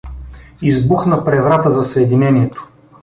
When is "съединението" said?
1.83-2.67